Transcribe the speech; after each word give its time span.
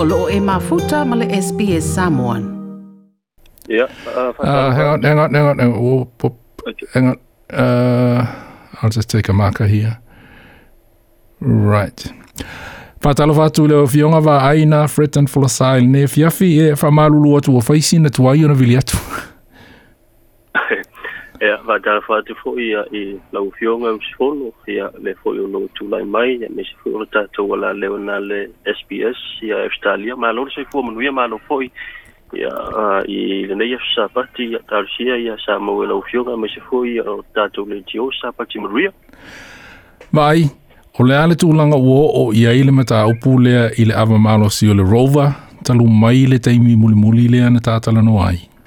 o 0.00 0.04
loo 0.04 0.28
e 0.30 0.40
male 0.40 0.62
SPS 1.42 1.84
Samoan. 1.94 2.54
Yeah. 3.68 3.88
Uh, 4.06 4.32
uh, 4.44 4.70
hang 4.74 4.88
on, 4.88 5.02
hang 5.02 5.18
on, 5.18 5.34
hang 5.34 5.46
on. 5.46 5.58
Hang 5.58 5.72
on. 5.72 5.82
We'll 5.82 6.04
pop, 6.04 6.34
hang 6.94 7.06
on. 7.08 7.20
Uh, 7.58 8.26
I'll 8.82 8.90
just 8.90 9.10
take 9.10 9.28
a 9.28 9.32
marker 9.32 9.66
here. 9.66 9.98
Right. 11.40 12.12
Fatalo 13.00 13.34
fatu 13.34 13.66
leo 13.68 13.86
fionga 13.86 14.20
wa 14.20 14.48
aina, 14.50 14.88
fret 14.88 15.16
and 15.16 15.28
full 15.30 15.48
sail. 15.48 15.82
Ne 15.84 16.06
fiafi 16.06 16.44
e 16.60 16.72
whamalulu 16.72 17.36
atu 17.38 17.56
o 17.56 17.60
faisi 17.60 17.98
na 18.00 18.10
tuai 18.10 18.46
na 18.48 18.54
vili 18.54 18.76
atu. 18.76 18.96
Ea, 21.40 21.58
wata 21.66 22.00
fwati 22.00 22.34
fo 22.34 22.58
i 22.58 22.74
a 22.74 22.82
i 22.92 23.16
lau 23.32 23.50
fionga 23.58 23.90
u 23.92 24.00
sifono, 24.02 24.44
i 24.66 24.80
a 24.80 24.90
le 25.02 25.14
fo 25.22 25.34
i 25.34 25.38
unu 25.40 25.68
tulai 25.74 26.04
mai, 26.04 26.34
i 26.34 26.44
a 26.44 26.48
me 26.56 26.64
sifu 26.66 26.90
ura 26.98 27.06
tato 27.06 27.46
wala 27.48 27.72
leo 27.72 27.98
na 27.98 28.18
le 28.18 28.48
SBS, 28.66 29.16
i 29.42 29.52
a 29.52 29.62
Australia, 29.62 30.16
ma 30.16 30.32
lor 30.32 30.50
sa 30.54 30.60
i 30.60 30.64
fwa 30.72 30.82
manuia 30.82 31.12
ma 31.12 31.26
lor 31.26 31.40
fo 31.46 31.60
i, 31.62 31.70
i 32.34 32.42
a 32.42 33.04
i 33.06 33.46
le 33.46 33.54
nei 33.54 33.74
afu 33.74 33.86
sa 33.94 34.08
pati, 34.14 34.44
i 34.50 34.54
a 34.58 34.58
tarusia, 34.68 35.14
i 35.16 35.30
a 35.30 35.36
sa 35.46 35.58
mawe 35.62 35.86
lau 35.86 36.02
fionga, 36.10 36.34
me 36.36 36.48
sifu 36.50 36.82
i 36.88 36.98
a 37.00 37.16
tato 37.34 37.64
le 37.70 37.82
tio 37.86 38.08
sa 38.20 38.32
pati 38.34 38.58
manuia. 38.58 38.90
Mai, 40.12 40.48
o 40.98 41.04
le 41.06 41.16
ale 41.22 41.34
tūlanga 41.38 41.76
uo 41.78 42.02
o 42.24 42.28
i 42.34 42.46
a 42.50 42.56
ile 42.56 42.70
mata 42.74 43.04
upu 43.06 43.38
lea 43.38 43.70
i 43.78 43.84
le 43.86 43.94
ava 43.94 44.18
malo 44.18 44.50
si 44.50 44.66
o 44.68 44.74
le 44.74 44.82
rover, 44.82 45.30
talu 45.62 45.86
mai 45.86 46.26
le 46.26 46.38
teimi 46.42 46.74
muli 46.76 46.94
muli 46.98 47.28
lea 47.30 47.46
na 47.50 47.60
tātala 47.62 48.02
no 48.02 48.18
ai. 48.22 48.34
Mai 48.34 48.57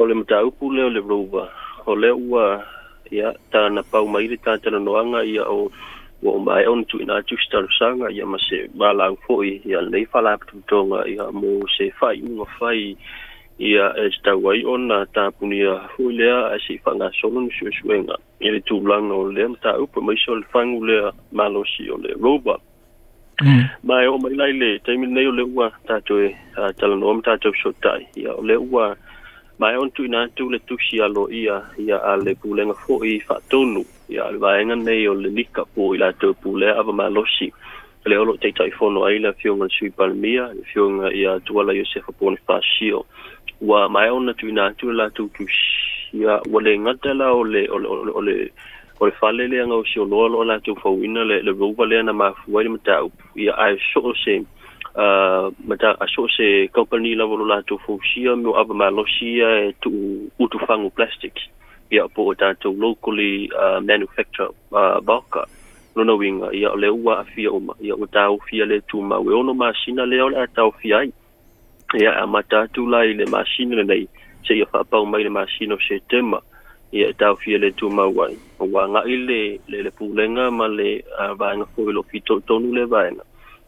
o 0.00 0.06
le 0.08 0.14
mataupu 0.16 0.72
lea 0.72 0.86
o 0.88 0.88
le 0.88 1.00
rouva 1.00 1.44
o 1.86 1.92
lea 1.94 2.14
ua 2.16 2.64
ia 3.10 3.32
tana 3.52 3.82
pau 3.82 4.06
mai 4.08 4.28
le 4.32 4.36
tatalanoaga 4.36 5.20
ia 5.28 5.44
o 5.44 5.68
ua 6.22 6.32
omae 6.40 6.64
ona 6.66 6.84
tuuina 6.88 7.16
atu 7.20 7.36
se 7.36 7.48
talosaga 7.52 8.08
ia 8.08 8.24
ma 8.26 8.38
se 8.40 8.68
valau 8.80 9.16
foʻi 9.28 9.60
ia 9.68 9.80
lenei 9.84 10.06
falapitotoga 10.08 11.04
ia 11.06 11.28
mo 11.36 11.68
se 11.76 11.90
faaiʻuga 12.00 12.46
fai 12.58 12.96
ia 13.60 13.92
e 14.00 14.08
se 14.10 14.22
tau 14.24 14.40
ai 14.48 14.64
ona 14.64 15.04
tapunia 15.12 15.76
foʻi 15.94 16.16
lea 16.16 16.48
ae 16.48 16.58
sei 16.66 16.78
faagasolo 16.80 17.40
ni 17.44 17.50
suʻesuʻega 17.60 18.16
ia 18.40 18.50
le 18.56 18.60
tulaga 18.64 19.12
o 19.14 19.28
lea 19.32 19.48
mataupu 19.52 20.00
maisa 20.02 20.32
o 20.32 20.36
le 20.40 20.46
fagu 20.52 20.80
lea 20.84 21.12
malosi 21.32 21.90
o 21.92 21.96
le 22.00 22.16
rouva 22.16 22.56
ma 23.84 24.00
mm. 24.00 24.00
e 24.00 24.06
oo 24.08 24.16
mai 24.18 24.32
lai 24.36 24.52
le 24.56 24.78
taimi 24.84 25.06
lenei 25.12 25.26
o 25.28 25.32
le 25.36 25.42
ua 25.44 25.68
tatou 25.86 26.24
e 26.24 26.32
talanoa 26.80 27.14
ma 27.20 27.20
tatou 27.22 27.52
sootai 27.62 28.06
ia 28.16 28.32
o 28.32 28.40
le 28.42 28.56
ua 28.56 28.96
mai 29.60 29.76
on 29.76 29.90
tu 29.90 30.02
na 30.08 30.26
tu 30.36 30.48
le 30.48 30.58
tu 30.66 30.76
si 30.86 31.00
alo 31.04 31.28
ia 31.28 31.60
ia 31.84 31.96
ale 32.10 32.32
ku 32.40 32.54
le 32.58 32.64
ngafo 32.68 32.94
i 33.04 33.12
fa 33.28 33.36
tonu 33.52 33.82
ia 34.14 34.30
le 34.32 34.38
vaenga 34.44 34.74
nei 34.86 35.04
o 35.10 35.12
le 35.14 35.28
lika 35.38 35.62
po 35.74 35.82
i 35.94 36.00
la 36.02 36.08
te 36.20 36.28
pu 36.40 36.56
le 36.60 36.68
ava 36.80 36.92
ma 37.00 37.06
losi 37.16 37.48
le 38.10 38.16
olo 38.22 38.32
te 38.42 38.48
tai 38.58 38.70
fono 38.78 39.04
ai 39.08 39.18
la 39.24 39.32
fiong 39.40 39.60
al 39.64 39.68
sui 39.76 39.90
palmia 39.98 40.44
le 40.58 40.64
fiong 40.70 40.94
ia 41.20 41.32
tua 41.46 41.62
la 41.68 41.72
yosefa 41.80 42.10
po 42.18 42.24
ni 42.32 42.40
fa 42.46 42.56
shio 42.72 43.00
wa 43.70 43.80
mai 43.94 44.08
on 44.16 44.32
tu 44.40 44.48
na 44.58 44.64
tu 44.80 44.86
la 44.98 45.06
tu 45.16 45.28
tu 45.36 45.44
si 45.44 46.24
ia 46.24 46.34
wa 46.52 46.60
le 46.66 46.72
ngata 46.84 47.12
la 47.20 47.28
o 47.40 47.42
le 47.52 47.62
o 47.74 47.78
le 48.26 48.34
o 49.00 49.02
le 49.06 49.12
fale 49.20 49.44
le 49.52 49.56
anga 49.64 49.76
o 49.82 49.88
si 49.90 50.00
o 50.04 50.06
loa 50.12 50.26
loa 50.32 50.48
la 50.50 50.56
tu 50.64 50.72
fau 50.82 50.96
ina 51.06 51.20
le 51.30 51.36
le 51.46 51.52
rova 51.60 51.84
le 51.90 52.00
ana 52.02 52.12
ma 52.20 52.28
fuwa 52.40 52.58
ni 52.64 52.70
mata 52.78 52.96
ia 53.44 53.52
ai 53.64 53.74
so 53.92 54.00
o 54.10 54.14
same 54.24 54.46
mata 55.66 55.96
a 56.00 56.06
so 56.08 56.26
se 56.28 56.68
company 56.72 57.14
la 57.14 57.24
volo 57.26 57.44
la 57.46 57.62
to 57.62 57.78
fu 57.78 57.98
sia 58.02 58.34
no 58.34 58.52
ava 58.54 58.74
ma 58.74 58.88
lo 58.90 59.04
sia 59.06 59.60
e 59.68 59.74
tu 59.80 60.30
utu 60.38 60.58
fangu 60.66 60.90
plastic 60.90 61.32
ia 61.90 62.06
po 62.08 62.34
ta 62.34 62.54
to 62.58 62.72
locally 62.74 63.48
manufacture 63.84 64.48
baka 64.70 65.46
no 65.94 66.02
no 66.02 66.16
winga 66.16 66.50
ia 66.52 66.74
le 66.74 66.88
ua 66.88 67.20
a 67.20 67.24
fia 67.24 67.52
uma 67.52 67.74
ia 67.80 67.94
o 67.94 68.06
ta 68.06 68.30
o 68.30 68.38
fia 68.38 68.64
le 68.66 68.80
tu 68.88 69.00
ma 69.00 69.18
we 69.18 69.32
ono 69.34 69.54
masina 69.54 70.06
le 70.06 70.20
ola 70.20 70.46
ta 70.48 70.64
o 70.66 70.70
fia 70.72 71.06
ia 71.94 72.12
a 72.22 72.26
mata 72.26 72.66
tu 72.74 72.86
la 72.88 73.04
ile 73.04 73.26
masina 73.26 73.76
le 73.76 73.84
nei 73.84 74.08
se 74.44 74.54
ia 74.54 74.66
fa 74.66 74.82
pa 74.84 74.98
o 74.98 75.04
mai 75.06 75.22
le 75.22 75.30
masino 75.30 75.78
se 75.78 76.02
tema 76.10 76.42
ia 76.90 77.08
e 77.08 77.12
ta 77.14 77.30
o 77.30 77.36
fia 77.38 77.58
le 77.58 77.70
tu 77.74 77.88
ma 77.90 78.06
wai 78.10 78.34
o 78.58 78.66
wa 78.66 78.88
nga 78.90 79.02
ile 79.06 79.62
le 79.70 79.82
le 79.86 79.90
pulenga 79.90 80.50
ma 80.50 80.66
le 80.66 81.04
va 81.38 81.54
nga 81.54 81.66
fo 81.74 81.86
lo 81.90 82.02
fito 82.02 82.40
tonu 82.42 82.74
le 82.74 82.86
va 82.86 83.06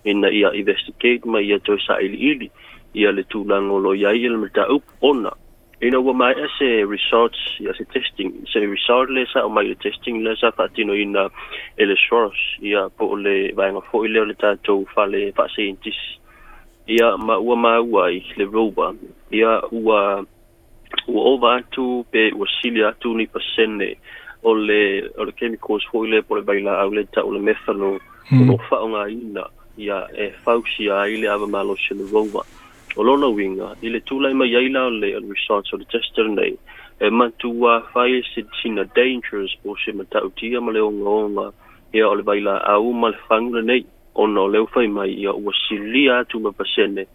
ina 0.05 0.29
ia 0.31 0.51
investigate 0.55 1.25
ma 1.25 1.39
ia 1.41 1.59
toe 1.63 1.79
saʻiliʻili 1.87 2.51
ia 2.95 3.13
le 3.13 3.23
tulago 3.31 3.79
lo 3.79 3.93
iai 3.95 4.27
le 4.29 4.37
mataupu 4.39 4.91
ona 5.01 5.31
ina 5.81 5.99
ua 6.03 6.13
mai 6.15 6.35
a 6.35 6.47
se 6.59 6.83
results 6.87 7.39
ia 7.63 7.75
se 7.79 7.85
testing 7.95 8.33
se 8.53 8.59
result 8.67 9.11
le 9.11 9.27
sa 9.33 9.45
o 9.47 9.49
mai 9.49 9.67
le 9.71 9.75
testing 9.79 10.23
le 10.27 10.35
sa 10.43 10.51
faatinoina 10.53 11.29
e 11.79 11.85
le 11.87 11.95
source 12.09 12.59
ia 12.61 12.89
po 12.99 13.05
o 13.15 13.15
le 13.17 13.53
vaega 13.59 13.81
foʻi 13.91 14.09
lea 14.11 14.23
o 14.27 14.31
le 14.31 14.35
tatou 14.43 14.87
fale 14.95 15.31
faaseintisi 15.39 16.19
ia 16.87 17.15
ma 17.17 17.39
ua 17.39 17.57
maua 17.57 18.07
ai 18.11 18.19
le 18.37 18.45
roba 18.51 18.91
ia 19.31 19.61
ua 19.71 20.27
ua 21.09 21.21
ova 21.35 21.57
atu 21.63 22.03
pe 22.11 22.31
ua 22.35 22.47
sili 22.61 22.83
atu 22.85 23.15
ni 23.15 23.27
pasene 23.31 23.95
o 24.43 24.51
le 24.55 25.07
o 25.19 25.23
le 25.25 25.33
chemicals 25.39 25.87
foʻi 25.95 26.11
le 26.11 26.23
po 26.27 26.35
le 26.35 26.43
vaila'au 26.43 26.91
le 26.91 27.07
taʻu 27.15 27.33
le 27.39 27.41
methalo 27.47 27.91
hmm. 28.31 28.39
o 28.43 28.43
loo 28.55 28.59
faaogāina 28.69 29.47
mm. 29.47 29.62
ia 29.77 30.09
e 30.17 30.31
fausia 30.45 30.99
ai 31.01 31.17
le 31.17 31.29
ava 31.29 31.47
malo 31.47 31.75
se 31.77 31.95
le 31.95 32.05
rova. 32.11 32.45
O 32.97 33.03
lona 33.03 33.27
winga, 33.29 33.75
i 33.81 33.89
le 33.89 34.01
tūlai 34.05 34.35
mai 34.37 34.53
eila 34.53 34.83
o 34.89 34.93
le 34.93 35.15
on 35.17 35.31
resorts 35.33 35.73
o 35.73 35.77
le 35.81 35.87
tester 35.89 36.29
nei, 36.29 36.57
e 37.01 37.09
matu 37.09 37.49
wā 37.57 37.79
whae 37.95 38.21
se 38.35 38.45
tina 38.61 38.85
dangerous 38.85 39.55
o 39.65 39.77
se 39.81 39.93
matau 39.97 40.29
tia 40.37 40.61
ma 40.61 40.73
le 40.73 40.83
o 40.85 40.91
ngā 40.93 41.13
onga, 41.25 41.47
ia 41.97 42.05
e 42.05 42.05
o 42.05 42.13
le 42.15 42.23
baila 42.23 42.59
a 42.61 42.77
uma 42.79 43.09
le 43.15 43.19
whangra 43.31 43.63
nei, 43.65 43.85
ona 44.15 44.41
o 44.45 44.49
leo 44.53 44.69
whai 44.75 44.89
mai 44.89 45.09
ia 45.25 45.33
ua 45.33 45.53
silia 45.65 46.19
atu 46.21 46.39
ma 46.41 46.53
pasene, 46.53 47.07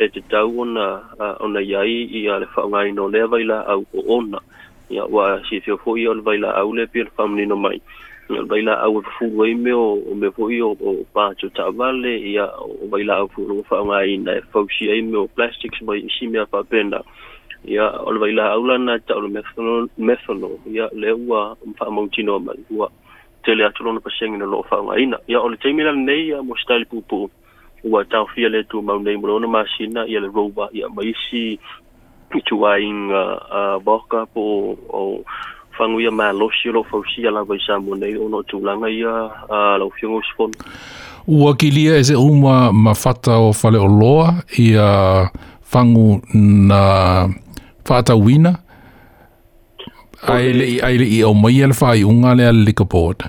e 0.00 0.08
te 0.08 0.24
tau 0.32 0.56
ona, 0.64 0.86
uh, 1.20 1.34
ona 1.44 1.60
iai 1.60 2.06
ia 2.16 2.38
le 2.40 2.48
whaungai 2.56 2.94
no 2.96 3.10
lea 3.12 3.28
baila 3.28 3.60
au 3.76 3.84
o 3.92 4.06
ona, 4.16 4.40
ia 4.88 5.04
ua 5.04 5.42
si 5.50 5.60
fio 5.60 5.76
fo 5.76 5.98
ia 6.00 6.10
o 6.16 6.16
le 6.16 6.24
baila 6.24 6.56
au 6.56 6.72
le 6.72 6.88
pia 6.88 7.04
le 7.04 7.12
whamnino 7.20 7.56
mai. 7.60 7.76
Ia, 7.76 8.04
na 8.28 8.42
baila 8.42 8.80
au 8.82 9.02
fu 9.02 9.24
wei 9.38 9.54
me 9.54 9.72
o 9.72 10.02
me 10.14 10.30
po 10.30 10.50
o 10.50 11.04
pa 11.14 11.30
cho 11.38 11.46
vale 11.72 12.18
ia 12.18 12.46
o 12.58 12.86
baila 12.90 13.16
au 13.22 13.28
fu 13.28 13.46
fa 13.68 13.84
mai 13.84 14.18
na 14.18 14.34
ai 14.84 15.02
me 15.02 15.16
o 15.16 15.26
plastics 15.28 15.80
mai 15.82 16.02
si 16.10 16.26
pa 16.50 16.62
penda 16.64 17.02
ia 17.64 17.86
o 18.02 18.10
le 18.10 18.18
baila 18.18 18.52
au 18.54 18.64
lana 18.66 18.98
ta 18.98 19.14
o 19.16 19.28
methanol 19.28 19.86
methanol 19.98 20.58
ia 20.66 20.88
le 20.92 21.12
ua 21.14 21.56
fa 21.78 21.86
mai 21.90 22.58
ua 22.70 22.90
tele 23.44 23.62
atu 23.64 23.84
lona 23.86 24.00
pasengi 24.02 24.38
na 24.38 24.46
loo 24.46 24.64
fa 24.66 24.82
mai 24.82 25.06
na 25.06 25.18
ia 25.28 25.38
o 25.40 25.48
le 25.48 25.56
taimi 25.56 25.82
lana 25.86 26.12
ia 26.14 26.42
mo 26.42 26.54
style 26.58 26.86
ua 27.84 28.02
taofia 28.04 28.48
le 28.48 28.64
tu 28.66 28.82
mau 28.82 28.98
nei 28.98 29.16
mo 29.16 29.38
masina 29.46 30.02
ia 30.06 30.18
le 30.20 30.26
rover 30.28 30.68
ia 30.74 30.88
maisi 30.88 31.58
i 32.34 32.40
tuainga 32.42 33.78
boka 33.84 34.26
po 34.26 34.74
o 34.90 35.22
fangu 35.78 36.00
ia 36.00 36.10
malosi 36.10 36.68
lo 36.72 36.82
fausi 36.88 37.26
ala 37.28 37.44
vai 37.44 37.58
sa 37.66 37.78
mo 37.80 37.94
nei 37.94 38.16
ono 38.16 38.42
tulanga 38.42 38.88
ia 38.90 39.12
a 39.50 39.76
lo 39.78 39.88
fiongo 39.96 40.22
spon 40.26 40.50
ua 41.28 41.54
kilia 41.56 41.96
ese 41.96 42.14
se 42.14 42.14
uma 42.16 42.72
mafata 42.72 43.36
o 43.38 43.52
fale 43.52 43.78
o 43.78 43.86
loa 43.88 44.34
ia 44.58 45.30
fangu 45.72 46.20
na 46.68 47.28
fata 47.84 48.14
wina 48.14 48.54
ai 50.26 50.80
ai 50.80 50.96
i 51.20 51.24
o 51.24 51.34
mai 51.34 51.62
al 51.62 51.74
fai 51.74 52.02
unga 52.04 52.34
le 52.34 52.46
al 52.48 52.62
likapod 52.66 53.24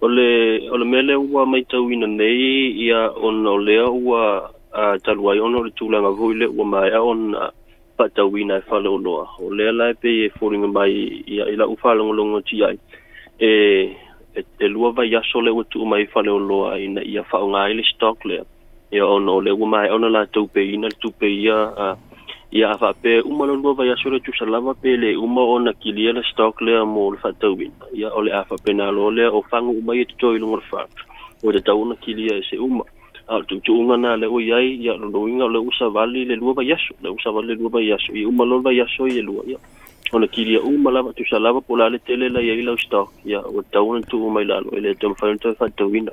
ole 0.00 0.30
ole 0.70 0.84
mele 0.84 1.14
ua 1.14 1.46
mai 1.46 1.64
tau 1.64 1.88
ina 1.90 2.06
nei 2.06 2.70
ia 2.86 3.08
ona 3.20 3.50
o 3.50 3.58
lea 3.58 3.88
ua 3.88 4.24
a 4.72 4.98
taluai 5.04 5.38
ona 5.40 5.58
o 5.58 5.64
le 5.66 5.70
tulanga 5.72 6.10
voile 6.12 6.46
mai 6.64 6.90
a 6.94 7.00
ona 7.02 7.50
fata 8.00 8.24
wina 8.24 8.56
e 8.56 8.60
fale 8.62 8.88
oloa. 8.88 9.28
O 9.44 9.50
lea 9.54 9.72
lai 9.72 9.92
pe 10.00 10.08
e 10.08 10.28
fōringa 10.38 10.70
mai 10.72 10.88
i, 10.88 11.04
i, 11.36 11.40
i 11.52 11.56
la 11.56 11.66
ufalongo 11.68 12.12
longo 12.14 12.40
ti 12.40 12.64
ai. 12.64 12.78
E, 13.38 13.48
e, 14.34 14.40
e 14.58 14.66
lua 14.68 14.90
vai 14.92 15.12
aso 15.14 15.40
le 15.44 15.50
watu 15.50 15.82
o 15.82 15.84
mai 15.84 16.06
fale 16.06 16.30
oloa 16.32 16.78
i 16.80 16.88
na 16.88 17.02
ia 17.04 17.22
fao 17.28 17.50
ngā 17.52 17.66
ele 17.72 17.84
stok 17.90 18.24
lea. 18.24 18.46
E 18.90 19.02
ono 19.04 19.36
le 19.44 19.52
ua 19.52 19.68
mai 19.68 19.88
e 19.88 19.92
ona 19.92 20.08
la 20.10 20.24
tau 20.26 20.48
pe 20.48 20.64
ina 20.64 20.88
tu 21.00 21.12
pe 21.12 21.28
ia 21.28 21.58
a 21.84 21.96
ia 22.56 22.70
a 22.74 22.78
fape 22.80 23.20
uma 23.28 23.44
no 23.46 23.54
lua 23.54 23.74
vai 23.78 23.90
aso 23.92 24.08
le 24.10 24.20
tu 24.24 24.32
salama 24.38 24.72
pe 24.74 24.96
le 24.96 25.12
uma 25.16 25.42
o 25.44 25.58
na 25.62 25.72
kili 25.74 26.08
ele 26.10 26.22
stok 26.32 26.62
lea 26.66 26.82
mo 26.86 27.10
le 27.12 27.18
fata 27.20 27.50
wina. 27.52 27.84
Ia 27.92 28.10
o 28.16 28.24
le 28.24 28.32
a 28.32 28.44
fape 28.48 28.72
na 28.72 28.88
lo 28.90 29.10
lea 29.10 29.28
o 29.30 29.42
fangu 29.50 29.76
umai 29.76 30.00
e 30.00 30.04
tuto 30.10 30.32
ilo 30.36 30.48
ngorfa. 30.54 30.86
O 31.44 31.52
te 31.52 31.60
tau 31.60 31.84
na 31.84 31.94
kili 32.00 32.30
ele 32.32 32.42
se 32.48 32.56
uma 32.56 32.84
au 33.30 33.42
tu 33.42 33.60
tu 33.60 33.70
unga 33.80 33.96
na 33.96 34.16
le 34.16 34.26
o 34.26 34.40
yai 34.40 34.76
ya 34.86 34.96
no 34.98 35.06
unga 35.22 35.46
le 35.48 35.58
usa 35.62 35.88
vali 35.88 36.24
le 36.24 36.34
luva 36.36 36.64
yaso 36.64 36.94
le 37.02 37.08
usa 37.10 37.30
vali 37.30 37.46
le 37.54 37.54
luva 37.54 37.80
yaso 37.82 38.12
i 38.14 38.24
uma 38.26 38.44
lolva 38.44 38.72
yaso 38.72 39.06
i 39.06 39.22
lua 39.22 39.44
ya 39.46 39.56
ona 40.12 40.26
kiria 40.26 40.60
u 40.62 40.78
mala 40.78 41.04
tu 41.14 41.24
salava 41.30 41.60
pola 41.60 41.88
le 41.88 41.98
tele 41.98 42.28
la 42.28 42.40
yai 42.40 42.62
la 42.62 42.74
sta 42.76 43.04
ya 43.24 43.38
o 43.40 43.62
taun 43.72 44.02
tu 44.10 44.18
u 44.26 44.30
mai 44.30 44.44
la 44.44 44.58
lo 44.60 44.70
e 44.76 44.80
le 44.80 44.94
tu 44.94 45.14
fa 45.14 45.26
tu 45.40 45.54
fa 45.58 45.68
tu 45.76 45.86
vina 45.88 46.10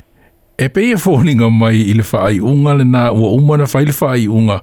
e 0.57 0.67
pe 0.69 0.81
ye 0.89 0.97
foninga 0.97 1.49
mai 1.49 1.81
il 1.89 2.03
fa 2.03 2.21
ai 2.29 2.37
unga 2.39 2.73
le 2.77 2.83
na 2.85 3.09
o 3.11 3.33
uma 3.35 3.57
na 3.57 3.65
fa 3.65 3.81
il 3.81 3.91
fa 3.93 4.11
ai 4.13 4.27
unga 4.27 4.61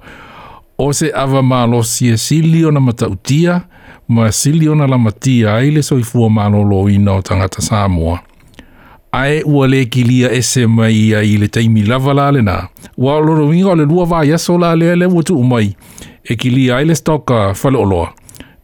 o 0.77 0.91
se 0.93 1.11
ava 1.11 1.41
ma 1.41 1.65
lo 1.67 1.81
si 1.81 2.15
si 2.17 2.39
na 2.71 2.79
mata 2.79 3.07
utia 3.09 3.67
ma 4.07 4.31
si 4.31 4.51
li 4.53 4.67
ona 4.69 4.87
la 4.87 4.97
matia 4.97 5.55
ai 5.55 5.71
le 5.75 5.81
so 5.81 5.97
i 5.99 6.03
fu 6.03 6.29
ma 6.29 6.47
lo 6.49 6.63
lo 6.63 6.87
ina 6.89 7.13
o 7.19 7.21
tangata 7.21 7.59
samoa 7.61 8.24
ae 9.21 9.41
ua 9.45 9.67
le 9.67 9.85
kilia 9.85 10.31
ese 10.33 10.65
mai 10.67 10.95
ia 11.07 11.21
i 11.23 11.37
le 11.37 11.47
taimi 11.47 11.83
lava 11.87 12.13
la 12.17 12.25
le 12.35 12.41
nā. 12.43 12.55
Ua 12.97 13.17
loro 13.21 13.47
winga 13.47 13.71
o 13.71 13.75
le 13.79 13.85
lua 13.87 14.05
vā 14.09 14.23
yaso 14.27 14.57
la 14.59 14.73
lea 14.75 14.95
le 14.99 15.05
wutu 15.05 15.37
umai 15.39 15.69
e 16.23 16.35
kilia 16.35 16.77
ai 16.81 16.85
le 16.89 16.95
stoka 16.95 17.53
whale 17.63 17.77
oloa. 17.77 18.09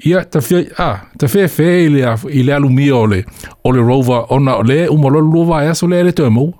Ia, 0.04 0.24
ta 0.26 0.42
fia, 0.42 0.64
ah, 0.82 1.02
ta 1.20 1.28
fia 1.30 1.48
fia 1.48 1.74
i 1.86 1.90
le, 1.94 2.02
i 2.40 2.42
le 2.44 2.54
alumia 2.56 2.96
o 2.98 3.06
le, 3.06 3.22
o 3.64 3.72
le 3.72 3.84
rover 3.86 4.26
o 4.34 4.40
na 4.40 4.58
o 4.60 4.64
le 4.66 4.86
umalolo 4.90 5.28
lua 5.34 5.48
vā 5.54 5.62
yaso 5.70 5.88
lea 5.88 6.04
le 6.08 6.12
tue 6.18 6.30
mou. 6.34 6.52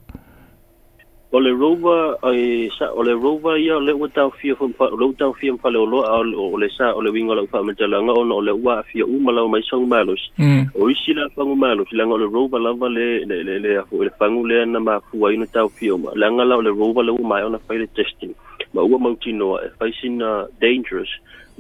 o 1.32 1.40
le 1.40 1.52
rova 1.56 2.18
ai 2.28 2.68
sa 2.80 2.92
o 2.92 3.02
le 3.08 3.14
rova 3.16 3.56
ia 3.58 3.80
le 3.80 3.94
ua 3.96 4.08
tau 4.16 4.30
fia 4.40 4.52
fo 4.60 4.68
pa 4.78 4.86
lo 5.00 5.08
tau 5.20 5.32
fia 5.40 5.56
pa 5.64 5.70
le 5.72 5.80
lo 5.92 6.04
o 6.04 6.58
le 6.60 6.68
sa 6.78 6.92
o 6.92 7.00
le 7.00 7.10
winga 7.16 7.32
la 7.40 7.46
pa 7.48 7.64
me 7.64 7.72
tala 7.80 8.04
nga 8.04 8.12
o 8.12 8.42
le 8.48 8.52
ua 8.52 8.84
fia 8.92 9.08
u 9.08 9.16
mala 9.24 9.48
mai 9.48 9.64
sang 9.64 9.88
malos 9.88 10.20
mm. 10.36 10.76
o 10.76 10.90
isi 10.92 11.16
la 11.16 11.32
pa 11.32 11.48
malos 11.64 11.88
la 11.96 12.04
nga 12.04 12.16
o 12.20 12.20
le 12.20 12.28
rova 12.28 12.60
la 12.60 12.76
va 12.76 12.90
le 12.92 13.24
le 13.24 13.38
le 13.48 13.56
le 13.64 13.80
o 13.96 14.04
le 14.04 14.12
pangu 14.20 14.44
le 14.44 14.66
na 14.68 14.80
ma 14.84 15.00
fu 15.08 15.24
ai 15.26 15.38
no 15.40 15.48
tau 15.48 15.70
fia 15.78 15.96
ma 15.96 16.12
la 16.20 16.28
nga 16.36 16.44
la 16.44 16.56
o 16.60 16.66
le 16.68 16.72
rova 16.80 17.00
le 17.02 17.16
u 17.16 17.24
mai 17.24 17.44
ona 17.48 17.60
fa 17.64 17.80
le 17.80 17.88
testing 17.96 18.36
ma 18.74 18.82
ua 18.84 19.00
mau 19.00 19.16
tino 19.24 19.56
e 19.64 19.72
fa 19.80 19.88
sina 20.00 20.44
dangerous 20.60 21.10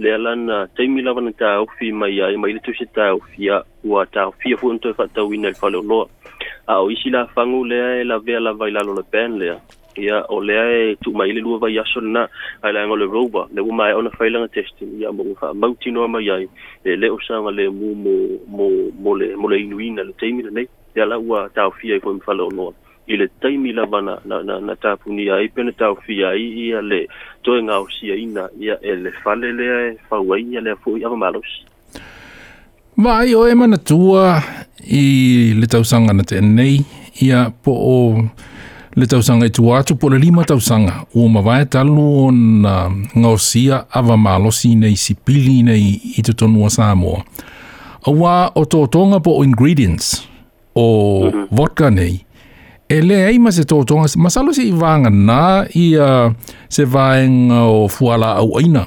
le 0.03 0.11
alana 0.19 0.67
taimi 0.75 0.99
lava 1.01 1.21
na 1.23 1.31
tau 1.31 1.63
fi 1.79 1.93
mai 1.95 2.19
ai 2.19 2.35
mai 2.35 2.59
le 2.59 2.59
tu 2.59 2.75
se 2.75 2.91
tau 2.91 3.23
fia 3.31 3.63
ua 3.87 4.03
tau 4.11 4.35
fia 4.39 4.57
fu 4.59 4.67
nto 4.75 4.91
fa 4.99 5.07
tau 5.15 5.31
ina 5.31 5.47
le 5.55 5.55
fa 5.55 5.69
le 5.71 5.79
loa 5.79 6.07
a 6.67 6.77
o 6.79 6.89
isi 6.91 7.09
lafagu 7.09 7.65
lea 7.65 7.99
e 8.01 8.03
lavea 8.03 8.39
lavailalo 8.39 8.93
le 8.95 9.03
pan 9.11 9.37
lea 9.41 9.57
ia 9.97 10.23
o 10.29 10.41
lea 10.41 10.91
e 10.91 10.95
tuumai 11.03 11.31
le 11.33 11.41
lua 11.41 11.57
vai 11.57 11.77
aso 11.79 12.01
lana 12.01 12.29
ae 12.61 12.71
laega 12.71 12.93
o 12.93 12.95
le 12.97 13.05
roba 13.05 13.47
le 13.53 13.61
ua 13.61 13.73
maeʻona 13.75 14.13
failaga 14.17 14.47
testing 14.55 14.99
ia 15.01 15.11
mo 15.11 15.23
faamautinoa 15.41 16.07
mai 16.07 16.29
ai 16.29 16.45
e 16.85 16.95
lē 17.01 17.07
o 17.11 17.17
saoga 17.25 17.51
lemu 17.51 17.95
mo 18.03 18.13
mo 18.47 18.67
mo 18.99 19.17
le 19.17 19.35
mo 19.35 19.47
le 19.49 19.57
inuina 19.65 20.03
le 20.03 20.13
taimi 20.21 20.43
lenei 20.43 20.69
ia 20.95 21.05
la 21.05 21.17
ua 21.17 21.49
taofia 21.49 21.93
ai 21.93 21.97
e 21.97 22.03
foi 22.05 22.13
ma 22.13 22.23
faleonoa 22.27 22.73
i 23.09 23.17
le 23.17 23.27
taimi 23.41 23.73
lava 23.73 23.99
na 24.01 24.13
na 24.25 24.41
na, 24.47 24.59
na 24.61 24.73
tapunia 24.75 25.35
ai 25.41 25.49
pena 25.49 25.71
taofia 25.71 26.29
ai 26.29 26.41
ia 26.65 26.81
le 26.81 27.07
toe 27.41 27.59
gaosiaina 27.65 28.47
ia 28.61 28.77
e 28.81 28.95
le 28.95 29.11
fale 29.25 29.49
lea 29.59 29.77
e 29.91 29.97
fauai 30.09 30.45
ia 30.53 30.61
lea 30.61 30.77
foʻi 30.83 31.03
avamalosi 31.05 31.70
Mai 33.01 33.33
o 33.33 33.49
e 33.49 33.55
mana 33.57 33.77
tua 33.77 34.37
i 34.93 35.05
le 35.59 35.65
tausanga 35.71 36.13
na 36.17 36.21
tenei, 36.29 36.75
ia 37.25 37.39
po 37.63 37.71
o 37.73 37.95
le 38.97 39.05
tausanga 39.11 39.45
i 39.49 39.49
tua 39.57 39.81
po 39.99 40.05
le 40.13 40.17
lima 40.25 40.45
tausanga, 40.49 40.93
o 41.17 41.25
ma 41.33 41.41
talo 41.73 42.05
o 42.29 42.31
na 42.31 42.73
ngausia 43.21 43.77
ava 43.89 44.15
malosi 44.17 44.75
nei 44.75 44.93
si 44.95 45.03
sipili 45.15 45.63
nei 45.63 45.83
i 46.17 46.21
tutonua 46.21 46.69
Samoa. 46.69 47.19
A 48.05 48.09
wā 48.19 48.35
o 48.53 48.65
tō 48.69 48.87
tonga 48.93 49.19
po 49.19 49.31
o 49.41 49.43
ingredients, 49.43 50.21
o 50.75 50.85
mhm. 51.25 51.47
vodka 51.57 51.89
nei, 51.89 52.15
e 52.87 53.01
le 53.01 53.17
ei 53.31 53.39
ma 53.39 53.49
se 53.51 53.65
tō 53.65 53.81
tonga, 53.85 54.05
masalo 54.15 54.53
salo 54.53 54.53
se 54.53 54.67
i 54.69 54.71
vanga 54.71 55.09
nā 55.09 55.65
i 55.73 55.87
se 56.69 56.85
vāenga 56.85 57.65
o 57.65 57.87
fuala 57.87 58.35
au 58.37 58.57
aina, 58.61 58.85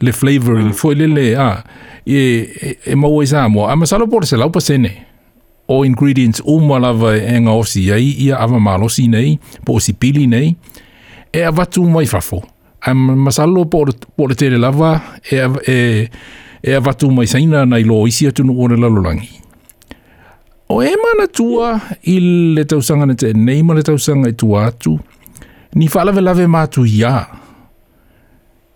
le 0.00 0.12
flavoring, 0.12 0.72
mm. 0.72 0.76
fo 0.80 0.90
le 0.92 1.28
a, 1.38 1.50
e, 2.06 2.78
e 2.84 2.96
mau 2.96 3.22
e 3.22 3.26
sāmo. 3.26 3.68
A 3.68 3.86
salo 3.86 4.06
pōre 4.06 4.26
se 4.26 4.36
laupa 4.36 4.60
sene. 4.60 5.06
O 5.66 5.84
ingredients 5.84 6.42
uma 6.44 6.78
lava 6.78 7.14
e 7.16 7.38
ngā 7.40 7.52
osi 7.56 7.86
ei, 7.94 8.10
ia 8.26 8.36
ava 8.42 8.58
malosi 8.60 9.06
nei, 9.08 9.38
po 9.64 9.78
osi 9.80 9.94
pili 9.96 10.26
nei, 10.28 10.50
e 11.32 11.40
a 11.40 11.48
vatu 11.50 11.84
mai 11.88 12.04
fafo. 12.06 12.42
A 12.84 12.92
masala 12.92 13.62
pōre 13.64 14.36
tere 14.36 14.58
lava 14.60 14.90
e, 15.24 15.38
e, 15.72 15.78
e 16.62 16.74
a 16.76 16.80
vatu 16.84 17.08
mai 17.10 17.26
saina 17.26 17.64
nei 17.64 17.84
lo 17.84 18.02
isi 18.06 18.28
atunu 18.28 18.58
ore 18.60 18.76
lalolangi. 18.76 19.30
O 20.68 20.82
e 20.82 20.92
mana 21.00 21.26
tua 21.28 21.78
i 22.08 22.18
le 22.56 22.64
tausanga 22.64 23.06
na 23.08 23.14
te 23.14 23.32
ma 23.34 23.72
le 23.74 23.82
tausanga 23.82 24.28
i 24.28 24.34
tua 24.36 24.66
atu, 24.66 24.98
ni 25.74 25.88
whalave 25.88 26.20
lave 26.20 26.46
mātu 26.46 26.84
ia. 26.86 27.24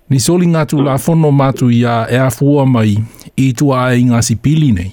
Ni 0.09 0.17
soli 0.19 0.47
ngātu 0.49 0.81
la 0.81 0.97
fono 0.97 1.29
mātu 1.29 1.69
ia 1.73 2.07
e 2.09 2.17
a 2.17 2.31
fua 2.33 2.65
mai 2.65 2.97
i 3.39 3.47
tua 3.59 3.79
ai 3.93 4.03
ngā 4.09 4.19
sipili 4.27 4.69
nei? 4.75 4.91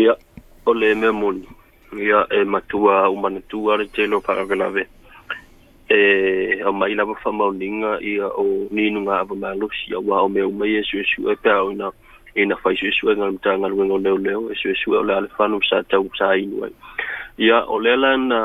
Ia, 0.00 0.14
o 0.66 0.72
le 0.72 0.94
mea 0.96 1.12
moni. 1.12 1.42
Ia, 2.00 2.22
e 2.32 2.38
matua 2.48 3.06
umana 3.12 3.42
tua 3.52 3.76
re 3.76 3.84
tēno 3.92 4.22
parawelawe. 4.24 4.84
E, 5.92 5.98
au 6.66 6.72
mai 6.72 6.94
lawa 6.98 7.14
whamau 7.24 7.50
ninga 7.52 7.98
ia 8.00 8.30
o 8.40 8.46
nino 8.78 9.02
ngā 9.04 9.18
awa 9.20 9.36
mā 9.42 9.52
losi 9.60 9.92
a 9.92 10.00
wā 10.02 10.22
o 10.24 10.30
mea 10.32 10.48
umai 10.48 10.72
e 10.80 10.82
sue 10.88 11.04
sue 11.10 11.34
e 11.36 11.40
pēao 11.44 11.68
ina 11.74 11.90
e 12.34 12.44
na 12.48 12.56
whai 12.62 12.74
sue 12.80 12.90
sue 13.00 13.14
ngā 13.20 13.28
mta 13.36 13.52
ngā 13.60 13.70
luenga 13.74 13.94
o 13.94 14.00
leo 14.06 14.16
leo 14.18 14.42
e 14.52 14.56
sue 14.62 14.72
sue 14.82 14.96
o 14.98 15.04
le 15.06 15.14
ale 15.14 15.30
whanau 15.36 15.60
sa 15.68 15.82
tau 15.92 16.08
sa 16.18 16.32
inuai. 16.40 16.72
Ia, 17.36 17.62
o 17.68 17.76
lela 17.78 18.16
na, 18.16 18.40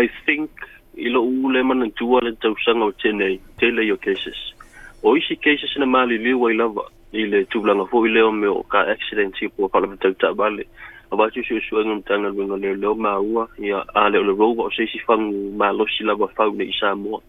I 0.00 0.08
think, 0.24 0.50
ilo 0.96 1.20
ule 1.22 1.62
mana 1.62 1.90
tua 2.00 2.24
le 2.24 2.32
tau 2.42 2.56
sanga 2.64 2.88
o 2.90 2.96
tēnei, 2.96 3.36
tēlei 3.60 3.92
o 3.92 3.96
cases. 4.00 4.40
Ia, 4.56 4.63
o 5.04 5.16
isi 5.16 5.36
keisa 5.36 5.66
sina 5.72 5.86
mali 5.86 6.16
liu 6.18 6.40
wai 6.42 6.54
lava 6.56 6.84
i 7.12 7.24
le 7.28 7.44
tūlanga 7.52 7.84
fōi 7.92 8.08
leo 8.10 8.30
me 8.32 8.48
o 8.48 8.62
ka 8.72 8.80
accident 8.94 9.36
i 9.44 9.48
pua 9.52 9.68
kala 9.72 9.86
mtau 9.92 10.14
tā 10.22 10.30
bale 10.36 10.64
a 11.12 11.18
wātu 11.20 11.44
si 11.44 11.58
o 11.58 11.60
suenga 11.66 11.96
mtanga 12.00 12.30
lunga 12.32 12.56
leo 12.62 12.74
leo 12.82 12.94
mā 13.06 13.12
ua 13.20 13.44
i 13.60 13.74
a 13.76 13.82
ale 14.02 14.18
o 14.22 14.24
le 14.30 14.34
rōwa 14.40 14.64
o 14.64 14.70
seisi 14.72 15.02
whangu 15.04 15.50
mā 15.60 15.68
losi 15.76 16.06
lava 16.08 16.30
fau 16.38 16.56
ne 16.56 16.66
i 16.72 16.76
sā 16.78 16.94
mua 16.96 17.20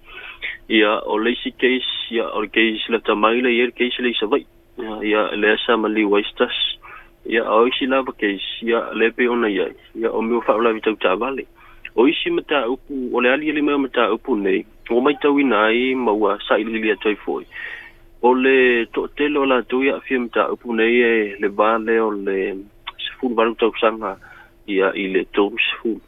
i 0.71 0.79
a 0.87 0.93
o 1.03 1.19
leisi 1.19 1.51
keis 1.63 1.89
i 2.15 2.21
a 2.23 2.29
o 2.39 2.45
le 2.45 2.49
keisi 2.55 2.95
la 2.95 3.01
tamaila 3.09 3.51
i 3.51 3.59
a 3.59 3.65
le 3.67 3.75
keisi 3.75 4.05
le 4.07 4.13
isa 4.15 4.29
vai 4.31 4.43
i 5.09 5.11
a 5.21 5.25
le 5.43 5.51
asa 5.57 5.75
ma 5.77 5.91
liu 5.91 6.07
wai 6.15 6.23
stas 6.31 6.55
i 7.27 7.41
a 7.43 7.59
o 7.59 7.65
isi 7.67 7.89
lava 7.91 8.15
keis 8.15 8.45
i 8.69 8.71
a 8.77 8.85
le 8.95 9.11
pe 9.19 9.27
ona 9.35 9.51
i 9.51 9.59
a 9.67 9.67
i 9.99 10.07
a 10.07 10.13
o 10.15 10.23
mio 10.23 10.39
fau 10.47 10.63
lavi 10.63 10.79
tau 10.87 10.95
tā 11.03 11.17
bale 11.19 11.43
o 11.95 12.07
isi 12.07 12.31
mta 12.39 12.63
upu 12.71 13.03
o 13.11 13.19
le 13.25 13.35
ali 13.35 13.51
ele 13.51 13.61
mea 13.67 13.75
mta 13.77 14.07
upu 14.15 14.39
nei 14.47 14.63
o 14.89 15.01
mai 15.01 15.15
tau 15.21 15.39
ina 15.39 15.63
ai 15.65 15.95
maua 15.95 16.37
sailili 16.47 16.91
atoi 16.91 17.15
foi 17.23 17.45
o 18.21 18.29
le 18.35 18.85
toʻatele 18.93 19.37
o 19.41 19.45
latou 19.45 19.81
ia 19.83 19.97
afia 19.97 20.19
mataupu 20.19 20.73
nei 20.73 21.01
e 21.01 21.13
le 21.41 21.47
vale 21.49 21.95
o 22.01 22.09
le 22.25 22.37
sefulu 23.01 23.35
valu 23.37 23.55
tausaga 23.57 24.17
ia 24.67 24.93
i 24.93 25.09
le 25.13 25.25
tolu 25.33 25.57
sefulu 25.65 26.01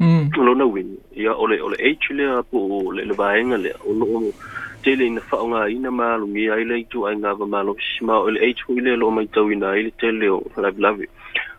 mm. 0.00 0.24
lona 0.46 0.64
uina 0.64 0.96
ia 1.16 1.36
o 1.36 1.44
le 1.46 1.60
o 1.60 1.68
le 1.72 1.76
h 2.00 2.06
lea 2.16 2.42
po 2.50 2.58
le 2.96 3.04
le 3.04 3.14
vaega 3.20 3.56
lea 3.56 3.76
o 3.88 3.92
loo 4.00 4.32
tele 4.82 5.06
ina 5.06 5.20
faaogāina 5.30 5.90
malugia 6.00 6.54
ai 6.54 6.64
le 6.64 6.80
ituaiga 6.84 7.30
avamalosisima 7.36 8.16
o 8.18 8.26
i 8.28 8.32
le 8.32 8.40
h 8.52 8.64
foi 8.66 8.80
lea 8.80 8.96
loo 8.96 9.10
mai 9.16 9.26
tau 9.28 9.52
ina 9.52 9.66
ai 9.76 9.82
le 9.86 9.90
tele 10.00 10.28
o 10.28 10.40
lavilavi 10.62 11.06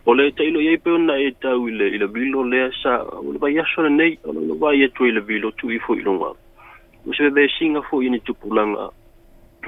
o 0.06 0.10
le 0.14 0.30
taʻilo 0.36 0.58
iai 0.62 0.82
pe 0.82 0.90
ona 0.90 1.14
e 1.18 1.30
tau 1.42 1.68
i 1.70 1.72
le 1.78 1.86
i 1.94 1.98
le 2.02 2.06
vilo 2.06 2.42
lea 2.42 2.70
sa 2.82 2.98
o 3.26 3.30
le 3.34 3.38
vaiaso 3.42 3.82
lenei 3.86 4.18
o 4.26 4.30
lona 4.36 4.54
vai 4.62 4.82
atu 4.86 5.04
e 5.06 5.06
ai 5.08 5.14
le 5.16 5.20
vilo 5.28 5.48
tuui 5.58 5.78
foi 5.86 5.98
i 6.02 6.06
logaa 6.06 6.34
se 7.12 7.30
be 7.30 7.46
singa 7.58 7.82
fo 7.82 8.00
ini 8.02 8.20
tupulanga 8.20 8.88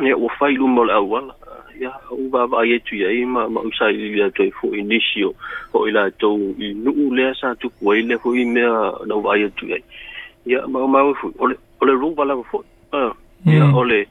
ne 0.01 0.15
o 0.15 0.29
failu 0.39 0.67
mol 0.69 0.89
awala 0.91 1.35
ya 1.81 1.93
o 2.11 2.17
ba 2.33 2.47
ba 2.47 2.65
ye 2.65 2.79
tu 2.81 2.97
ye 2.97 3.25
ma 3.25 3.49
ma 3.49 3.61
o 3.61 3.71
sai 3.79 3.93
ye 3.95 4.31
to 4.33 4.51
fo 4.61 4.73
inicio 4.73 5.35
o 5.75 5.87
ila 5.89 6.11
to 6.19 6.33
i 6.61 6.73
nu 6.73 6.91
u 6.91 7.13
le 7.15 7.35
sa 7.35 7.55
tu 7.61 7.69
ko 7.69 7.93
ile 7.95 8.17
fo 8.19 8.33
i 8.35 8.45
me 8.45 8.63
na 9.05 9.17
ba 9.21 9.37
ye 9.37 9.49
tu 9.57 9.67
ye 9.69 9.79
ya 10.47 10.65
ma 10.67 10.87
ma 10.87 11.03
o 11.05 11.15
fo 11.15 11.31
ole 11.39 11.57
ole 11.83 11.93
ru 11.93 12.15
ba 12.15 12.25
la 12.25 12.37
fo 12.51 12.65
ya 12.93 13.13
ah, 13.13 13.13
mm. 13.45 13.75
ole 13.75 14.07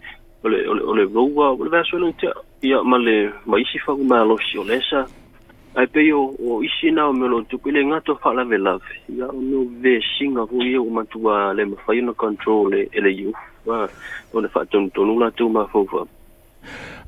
ole 0.46 0.58
ole 0.70 0.82
ole 0.86 1.03
ru 1.10 1.29
ba 1.34 1.55
ba 1.58 1.84
so 1.84 1.98
lo 1.98 2.13
ya 2.62 2.84
ma 2.84 2.98
le 2.98 3.34
ma 3.46 3.58
isi 3.58 3.79
fo 3.79 3.98
ma 3.98 4.22
lo 4.24 4.38
si 4.38 4.58
ole 4.58 4.77
sa 4.86 5.05
ape 5.75 5.88
pei 5.94 6.13
o 6.13 6.32
isi 6.63 6.91
na 6.91 7.08
o 7.08 7.13
me 7.13 7.27
lo 7.27 7.41
tuku 7.41 7.72
le 7.72 7.86
ngato 7.86 8.15
fala 8.15 8.44
ve 8.44 8.58
lave 8.58 8.96
ya 9.17 9.27
o 9.27 9.41
no 9.51 9.60
ve 9.82 10.00
singa 10.17 10.46
ko 10.48 10.55
ye 10.63 10.77
o 10.79 10.86
matua 10.89 11.53
le 11.53 11.65
mafai 11.65 12.01
na 12.01 12.13
control 12.13 12.74
e, 12.74 12.88
ele 12.96 13.12
yo 13.22 13.32
wa 13.65 13.88
o 14.34 14.41
le 14.41 14.48
fatun 14.48 14.89
tonu 14.89 15.20
la 15.20 15.32
tu 15.32 15.50
ma 15.50 15.65
fofa 15.67 16.01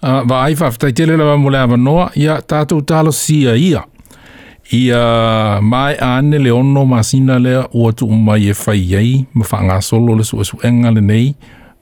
a 0.02 0.20
ah, 0.20 0.24
va 0.28 0.44
ai 0.48 0.56
fa 0.56 0.72
fta 0.72 0.92
tele 0.94 1.18
la 1.18 1.38
mo 1.38 1.50
la 1.50 1.66
no 1.68 2.10
ya 2.16 2.42
tatu 2.42 2.82
talo 2.82 3.12
sia 3.12 3.56
ia 3.56 3.84
ia 4.72 5.02
mai 5.62 5.96
ane 6.00 6.38
le 6.40 6.52
ono 6.52 6.86
masina 6.86 7.40
le 7.40 7.56
o 7.74 7.92
tu 7.92 8.06
mai 8.08 8.50
e 8.52 8.54
fai 8.54 8.96
ai 9.00 9.26
ma 9.34 9.44
fa 9.44 9.64
nga 9.64 9.82
solo 9.82 10.16
le 10.16 10.24
su 10.24 10.40
e 10.40 10.44
su 10.44 10.58
enga 10.64 10.92
le 10.92 11.02
nei 11.02 11.36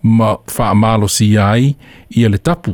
ma 0.04 0.38
fa 0.46 0.74
malo 0.74 1.08
sia 1.08 1.50
ai 1.52 1.76
ia 2.10 2.30
le 2.30 2.38
tapu 2.38 2.72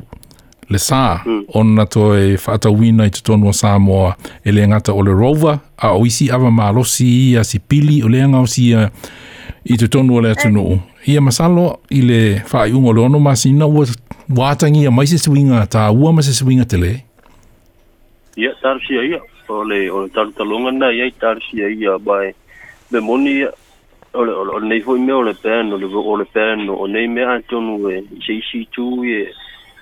le 0.72 0.80
sā 0.80 1.20
mm. 1.25 1.42
on 1.60 1.74
na 1.75 1.86
to 1.90 2.12
e 2.18 2.36
whaata 2.38 2.70
wina 2.72 3.08
i 3.08 3.12
te 3.13 3.22
tonu 3.25 3.50
a 3.51 3.54
Samoa 3.54 4.13
e 4.46 4.51
le 4.56 4.68
ngata 4.70 4.94
o 4.96 5.04
le 5.04 5.12
rova 5.16 5.58
a 5.78 5.92
o 5.98 6.06
isi 6.08 6.30
awa 6.32 6.51
mā 6.51 6.72
i 7.04 7.36
a 7.40 7.44
si 7.44 7.60
pili 7.60 8.01
o 8.04 8.08
le 8.08 8.22
anga 8.24 8.40
o 8.40 8.48
si 8.48 8.72
i 9.66 9.78
te 9.78 9.88
tonu 9.88 10.18
a 10.18 10.22
le 10.22 10.32
atunu 10.32 10.70
mm. 10.70 10.80
Ia 11.08 11.22
masalo 11.22 11.80
i 11.90 12.01
le 12.06 12.42
wha 12.46 12.68
i 12.68 12.74
ungo 12.74 12.94
le 12.94 13.01
ono 13.01 13.20
ma 13.20 13.36
sina 13.36 13.66
ua 13.66 13.86
wātangi 14.30 14.86
a 14.88 14.92
maise 14.92 15.18
swinga 15.18 15.66
tā 15.66 15.90
ua 15.92 16.13
maise 16.13 16.34
swinga 16.34 16.66
te 16.66 16.78
le 16.78 16.92
Ia 18.38 18.51
yeah, 18.51 18.54
tāru 18.62 18.80
si 18.86 18.98
aia 19.01 19.18
o 19.51 19.63
le 19.68 19.80
tāru 20.16 20.32
talonga 20.38 20.72
na 20.72 20.92
ia 20.96 21.10
i 21.10 21.12
tāru 21.18 21.42
si 21.44 21.60
aia 21.63 21.98
bai 22.00 22.32
me 22.92 23.00
moni 23.01 23.44
o 23.46 23.51
Ole 24.12 24.34
o 24.36 24.42
le 24.60 24.68
nei 24.68 24.82
fwoi 24.84 25.00
me 25.00 25.13
o 25.16 25.22
le 25.24 25.32
pēno 25.40 25.78
o 25.80 26.16
le 26.20 26.25
pēno 26.36 26.74
o 26.84 26.88
nei 26.92 27.08
mea 27.08 27.38
tonu 27.48 27.78
e 27.88 28.01
e 28.28 29.22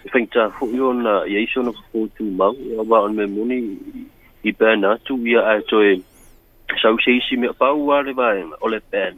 i 0.05 0.09
faigatā 0.13 0.43
hoʻi 0.57 0.79
ona 0.91 1.13
ia 1.27 1.41
iso 1.43 1.59
ona 1.61 1.73
fofotumau 1.75 2.55
ia 2.71 2.83
ua 2.87 3.01
ona 3.07 3.15
memuni 3.21 3.57
i 4.47 4.51
ban 4.59 4.85
atu 4.87 5.17
ia 5.27 5.41
ae 5.51 5.63
toe 5.71 5.97
sauseisi 6.81 7.39
mea 7.41 7.53
pau 7.63 7.81
ale 7.95 8.13
vaega 8.19 8.59
o 8.63 8.71
le 8.71 8.79
ban 8.93 9.17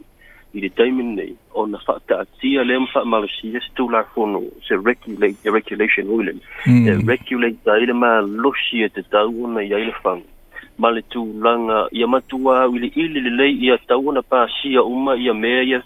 i 0.54 0.64
le 0.64 0.68
taimi 0.78 1.06
nei 1.12 1.36
ona 1.62 1.78
faataatia 1.86 2.64
lea 2.66 2.80
ma 2.82 2.90
faamalesia 2.94 3.62
se 3.62 3.70
tulafono 3.78 4.42
se 4.68 4.78
regulate 4.88 5.36
the 5.42 5.50
regulation 5.54 6.10
oilan 6.16 6.40
hmm. 6.64 6.88
e 6.88 6.90
regulate 7.12 7.70
ai 7.74 7.86
le 7.86 7.92
malosi 8.02 8.82
e 8.86 8.88
tatau 8.96 9.30
ona 9.46 9.62
iai 9.68 9.86
le 9.88 9.94
faga 10.02 10.31
ma 10.78 10.90
le 10.90 11.02
tulaga 11.02 11.88
ia 11.92 12.06
matua 12.06 12.68
ili 12.68 12.86
ili'ili 12.88 13.28
lelei 13.30 13.52
ia 13.66 13.78
pa 13.78 13.94
pasia 14.28 14.82
uma 14.82 15.14
ia 15.16 15.34
mea 15.34 15.62
ia 15.62 15.82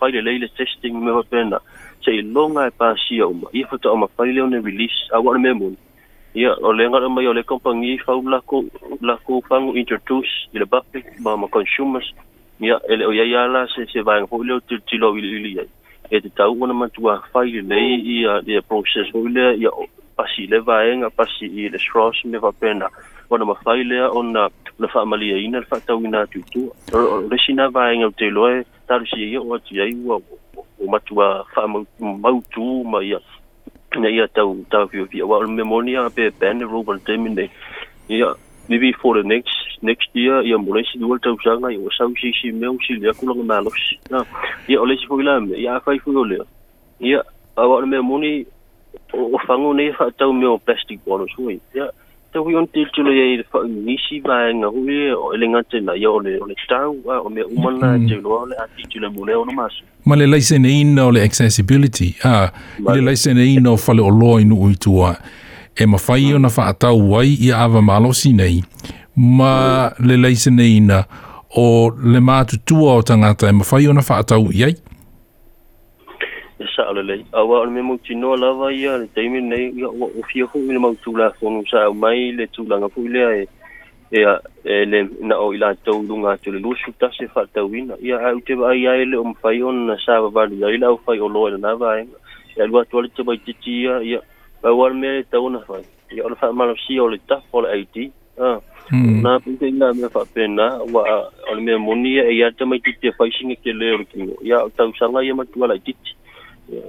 fai 0.00 0.10
lelei 0.12 0.38
le 0.38 0.48
testing 0.56 0.94
mea 0.94 1.12
mapena 1.14 1.60
seiloga 2.04 2.66
e 2.66 2.70
pasia 2.70 3.26
uma 3.26 3.48
ia 3.52 3.66
fatao 3.66 3.96
mafai 3.96 4.32
lea 4.32 4.44
one 4.44 4.60
release 4.62 5.08
aua 5.12 5.30
ona 5.30 5.38
mea 5.38 5.54
moni 5.54 5.76
ia 6.34 6.54
o 6.62 6.72
le 6.72 6.88
gala 6.88 7.08
mai 7.08 7.26
o 7.26 7.32
le 7.32 7.42
kompagi 7.42 7.98
fau 8.04 8.22
lako 8.22 8.64
lako 9.02 9.42
fagu 9.48 9.76
introduce 9.76 10.48
i 10.54 10.58
le 10.58 10.66
public 10.66 11.04
ma 11.20 11.36
ma 11.36 11.48
consumers 11.48 12.08
ia 12.60 12.80
e 12.88 12.96
le 12.96 13.06
o 13.06 13.12
iai 13.12 13.48
la 13.48 13.66
se 13.68 13.84
se 13.92 14.00
vaega 14.02 14.26
ho'i 14.26 14.46
lea 14.48 14.60
tilotilo 14.60 15.16
ili'ili 15.18 15.58
ai 15.60 15.68
e 16.10 16.20
te 16.20 16.42
ona 16.42 16.72
matua 16.74 17.20
fai 17.32 17.50
lelei 17.52 18.00
ia 18.00 18.40
ia 18.46 18.62
process 18.62 19.12
ho'i 19.12 19.28
lea 19.28 19.52
ia 19.54 19.70
pasi 20.16 20.46
le 20.46 20.58
vaega 20.60 21.10
pasi 21.10 21.46
i 21.46 21.68
le 21.68 21.78
straws 21.78 22.24
mea 22.24 22.40
faapena 22.40 22.88
wana 23.32 23.44
mawhai 23.48 23.82
lea 23.84 24.08
o 24.12 24.22
na 24.22 24.48
na 25.10 25.16
le 25.24 25.60
whaatau 25.70 25.98
i 26.04 26.08
nā 26.12 26.26
tūtua. 26.32 28.04
o 28.04 28.10
te 28.18 28.28
loe, 28.30 28.64
tāru 28.88 29.36
o 29.50 29.54
ati 29.56 29.80
ai 29.80 29.92
ua 30.04 30.20
o 30.80 30.86
matua 30.92 31.44
whaamautū 31.54 32.84
ma 32.84 32.98
ia 33.02 33.18
na 33.96 34.08
ia 34.08 34.28
tau 34.28 34.56
tau 34.70 34.86
vio 34.86 35.04
via. 35.04 35.26
Wa 35.26 35.40
memonia 35.46 36.10
pe 36.10 36.28
bende 36.30 36.64
roban 36.64 37.00
temine. 37.00 37.48
Ia, 38.08 38.34
maybe 38.68 38.92
for 38.92 39.14
the 39.14 39.22
next 39.22 39.56
next 39.82 40.10
year 40.14 40.42
ia 40.42 40.58
mo 40.58 40.72
lesi 40.74 40.98
dual 41.00 41.18
tau 41.18 41.36
sanga 41.44 41.72
ia 41.72 41.80
sau 41.96 42.12
si 42.20 42.32
si 42.40 42.52
meu 42.52 42.76
si 42.86 42.94
le 42.94 43.10
aku 43.10 43.26
langa 43.26 43.42
malos 43.44 43.80
na 44.10 44.24
ia 44.68 44.80
o 44.80 44.84
lesi 44.84 45.06
me 45.10 45.56
ia 45.56 45.80
fai 45.80 45.98
le 46.04 46.38
ia 47.00 47.22
me 47.86 47.98
moni 48.02 48.44
o 49.14 49.38
fango 49.46 49.72
nei 49.72 49.92
fa 49.92 50.10
tau 50.18 50.32
me 50.32 50.46
o 50.46 50.58
plastic 50.58 51.00
bottles 51.04 51.34
ia 51.74 51.90
tohi 52.32 52.54
on 52.54 52.68
tilo 52.94 53.12
ye 53.12 53.44
fa 53.52 53.58
nisi 53.68 54.20
ba 54.24 54.38
nga 54.54 54.66
hui 54.72 54.98
o 55.16 55.32
elenga 55.34 55.60
te 55.70 55.80
na 55.80 55.92
ye 55.94 56.06
ole 56.06 56.32
ole 56.42 56.56
tau 56.68 56.96
a 57.14 57.20
o 57.24 57.28
me 57.30 57.42
umana 57.44 57.90
mm-hmm. 57.92 58.08
te 58.08 58.14
lo 58.14 58.30
ole 58.42 58.54
a 58.56 58.64
tilo 58.92 59.10
mule 59.10 59.34
ono 59.34 59.52
mas 59.52 59.72
ma 60.06 60.16
le 60.16 60.26
lai 60.26 60.40
sene 60.40 60.68
in 60.80 60.98
ole 60.98 61.22
accessibility 61.26 62.08
a 62.24 62.50
le 62.94 63.00
lai 63.00 63.16
sene 63.16 63.44
in 63.44 63.66
o 63.66 63.76
fale 63.76 64.00
o 64.00 64.10
lo 64.10 64.38
in 64.38 64.52
u 64.52 64.72
tua 64.84 65.10
e 65.74 65.86
ma 65.86 65.98
fai 65.98 66.32
ona 66.34 66.48
fa 66.48 66.68
atau 66.72 66.96
wai 67.12 67.36
ia 67.40 67.58
ava 67.66 67.82
malo 67.82 68.12
sinei 68.12 68.62
ma 69.16 69.90
le 69.98 70.16
lai 70.16 70.34
sene 70.36 70.66
in 70.76 70.90
o 71.56 71.64
le 72.02 72.20
matu 72.20 72.56
tua 72.64 72.94
o 72.96 73.02
tangata 73.02 73.48
e 73.48 73.52
ma 73.52 73.64
fai 73.64 73.86
ona 73.88 74.00
fa 74.02 74.16
atau 74.24 74.48
iai 74.52 74.74
سأل 76.76 77.06
لي 77.06 77.24
أو 77.34 77.64
أن 77.64 77.68
ممو 77.68 77.96
تنو 77.96 78.34
لا 78.34 78.50
ويا 78.50 79.08
تيمي 79.14 79.40
ني 79.40 79.84
وفي 79.84 80.42
هو 80.42 80.48
من 80.54 80.76
مو 80.76 80.92
تولا 80.94 81.28
فون 81.28 81.64
سا 81.64 81.88
ماي 81.88 82.32
لتولا 82.32 82.76
نفو 82.78 83.06
لي 83.06 83.46
يا 84.12 84.40
لم 84.66 85.10
نو 85.22 85.52
إلى 85.52 85.76
تولونغا 85.86 86.36
تولو 86.36 86.74
شو 86.74 86.92
تاسي 87.00 87.28
فاتوين 87.28 87.90
يا 88.02 88.30
أو 88.30 88.38
تبا 88.38 88.72
يا 88.72 89.02
إلى 89.02 89.16
أم 89.18 89.32
فايون 89.32 89.96
سابا 90.06 90.28
بالي 90.28 90.60
يا 90.60 90.68
إلى 90.68 90.86
أو 90.86 90.96
فايون 90.96 91.32
لو 91.32 91.48
أنا 91.48 91.74
باين 91.74 92.08
يا 92.56 92.64
الوقت 92.64 92.94
ولد 92.94 93.10
تبا 93.16 93.34
تجي 93.46 93.82
يا 93.82 94.20
أول 94.64 94.96
ما 94.96 95.20
تونا 95.32 95.58
فاي 95.58 95.82
يا 96.12 96.26
أنا 96.26 96.34
فاهم 96.34 96.62
أنا 96.62 96.74
في 96.74 97.00
أول 97.00 97.20
تفول 97.28 97.66
أيتي 97.66 98.10
na 99.24 99.32
pinta 99.44 99.66
ina 99.72 99.88
me 100.00 100.08
fa 100.14 100.22
pena 100.34 100.66
wa 100.94 101.02
on 101.52 101.58
me 101.66 101.74
moni 101.86 102.12
ya 102.16 102.22
ya 102.40 102.46
tama 102.58 102.76
titi 102.84 103.08
fa 103.16 103.24
singa 103.36 103.56
ke 103.62 103.70
le 103.80 103.88
ya 104.50 104.56
tau 104.78 104.90
sanga 104.98 105.20
ya 105.26 105.34
matuala 105.38 105.76
titi 105.86 106.10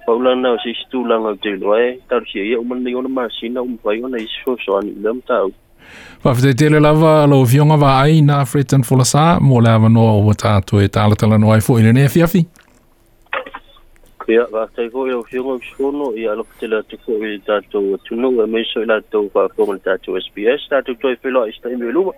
paulana 0.05 0.51
o 0.53 0.57
sisi 0.63 0.85
tulaga 0.91 1.27
o 1.29 1.35
teiloa 1.35 1.81
e 1.85 1.97
talusiai 2.09 2.53
au 2.55 2.63
manai 2.65 2.95
ona 2.95 3.09
masina 3.09 3.61
umafai 3.61 4.03
ona 4.03 4.17
isi 4.17 4.39
fesoani 4.45 4.91
ile 4.91 5.11
matau 5.13 5.51
faafetaitele 6.23 6.79
lava 6.79 7.27
lo 7.27 7.45
fioga 7.45 7.77
vaai 7.77 8.21
na 8.21 8.45
fretan 8.45 8.83
folasa 8.83 9.39
mo 9.41 9.61
le 9.61 9.69
avanoa 9.69 10.13
ua 10.25 10.35
tatou 10.43 10.81
e 10.81 10.87
talatalano 10.87 11.47
e 11.49 11.53
ai 11.55 11.61
foʻi 11.67 11.83
lenei 11.83 12.05
afiafi 12.05 12.45
ia 14.35 14.45
faatai 14.53 14.87
foʻi 14.95 15.15
o 15.19 15.23
fioga 15.31 15.57
usifono 15.59 16.13
ia 16.17 16.31
alofatele 16.31 16.75
atu 16.77 16.97
foʻi 17.05 17.41
tatou 17.49 17.93
atunuu 17.95 18.41
e 18.43 18.45
mai 18.55 18.63
soi 18.73 18.85
latou 18.91 19.29
faafoga 19.35 19.73
le 19.73 19.79
tatou 19.89 20.19
sps 20.25 20.69
tatou 20.69 20.95
toe 21.01 21.15
feloa 21.21 21.47
isitaimi 21.49 21.91
luma 21.91 22.13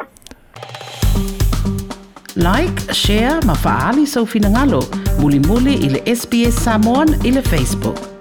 like 2.48 2.94
share 2.94 3.40
ma 3.48 3.56
faaali 3.66 4.08
sau 4.08 4.26
finagalo 4.26 4.82
mulimuli 5.20 5.74
ile 5.74 6.16
SPS 6.16 6.56
Samoan 6.64 7.16
ile 7.26 7.42
Facebook. 7.42 8.15